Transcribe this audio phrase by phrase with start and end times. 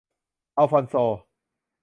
[0.57, 0.93] อัลฟอนโซ